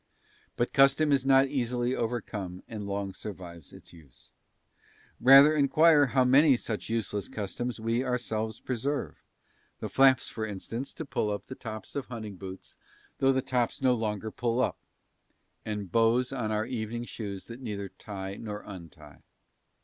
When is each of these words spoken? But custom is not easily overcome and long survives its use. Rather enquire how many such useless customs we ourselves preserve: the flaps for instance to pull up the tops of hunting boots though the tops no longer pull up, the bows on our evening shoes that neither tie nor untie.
But 0.55 0.73
custom 0.73 1.11
is 1.11 1.27
not 1.27 1.45
easily 1.45 1.95
overcome 1.95 2.63
and 2.67 2.87
long 2.87 3.13
survives 3.13 3.71
its 3.71 3.93
use. 3.93 4.31
Rather 5.19 5.55
enquire 5.55 6.07
how 6.07 6.23
many 6.23 6.57
such 6.57 6.89
useless 6.89 7.29
customs 7.29 7.79
we 7.79 8.03
ourselves 8.03 8.59
preserve: 8.59 9.21
the 9.79 9.89
flaps 9.89 10.27
for 10.27 10.43
instance 10.43 10.91
to 10.95 11.05
pull 11.05 11.29
up 11.29 11.45
the 11.45 11.53
tops 11.53 11.95
of 11.95 12.07
hunting 12.07 12.35
boots 12.35 12.77
though 13.19 13.31
the 13.31 13.43
tops 13.43 13.79
no 13.79 13.93
longer 13.93 14.31
pull 14.31 14.59
up, 14.59 14.79
the 15.65 15.83
bows 15.83 16.31
on 16.33 16.51
our 16.51 16.65
evening 16.65 17.03
shoes 17.03 17.45
that 17.45 17.61
neither 17.61 17.87
tie 17.89 18.37
nor 18.37 18.63
untie. 18.65 19.21